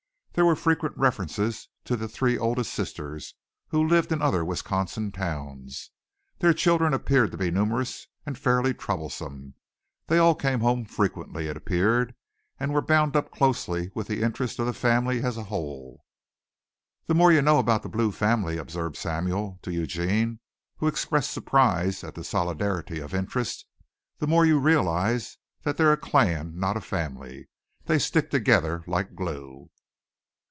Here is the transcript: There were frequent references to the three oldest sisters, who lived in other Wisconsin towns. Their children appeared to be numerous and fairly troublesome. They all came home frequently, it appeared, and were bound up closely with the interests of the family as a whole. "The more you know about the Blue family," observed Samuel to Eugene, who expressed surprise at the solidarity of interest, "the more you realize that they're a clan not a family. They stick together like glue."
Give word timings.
There 0.33 0.45
were 0.45 0.55
frequent 0.55 0.95
references 0.97 1.67
to 1.83 1.97
the 1.97 2.07
three 2.07 2.37
oldest 2.37 2.73
sisters, 2.73 3.35
who 3.67 3.85
lived 3.85 4.13
in 4.13 4.21
other 4.21 4.45
Wisconsin 4.45 5.11
towns. 5.11 5.89
Their 6.39 6.53
children 6.53 6.93
appeared 6.93 7.31
to 7.31 7.37
be 7.37 7.51
numerous 7.51 8.07
and 8.25 8.37
fairly 8.37 8.73
troublesome. 8.73 9.55
They 10.07 10.19
all 10.19 10.33
came 10.33 10.61
home 10.61 10.85
frequently, 10.85 11.47
it 11.47 11.57
appeared, 11.57 12.15
and 12.57 12.73
were 12.73 12.81
bound 12.81 13.17
up 13.17 13.29
closely 13.29 13.91
with 13.93 14.07
the 14.07 14.21
interests 14.21 14.57
of 14.57 14.67
the 14.67 14.73
family 14.73 15.21
as 15.21 15.35
a 15.35 15.43
whole. 15.43 16.05
"The 17.07 17.13
more 17.13 17.33
you 17.33 17.41
know 17.41 17.59
about 17.59 17.83
the 17.83 17.89
Blue 17.89 18.13
family," 18.13 18.55
observed 18.55 18.95
Samuel 18.95 19.59
to 19.63 19.73
Eugene, 19.73 20.39
who 20.77 20.87
expressed 20.87 21.31
surprise 21.31 22.05
at 22.05 22.15
the 22.15 22.23
solidarity 22.23 23.01
of 23.01 23.13
interest, 23.13 23.65
"the 24.19 24.27
more 24.27 24.45
you 24.45 24.59
realize 24.59 25.37
that 25.63 25.75
they're 25.75 25.91
a 25.91 25.97
clan 25.97 26.57
not 26.57 26.77
a 26.77 26.81
family. 26.81 27.49
They 27.83 27.99
stick 27.99 28.31
together 28.31 28.85
like 28.87 29.13
glue." 29.13 29.69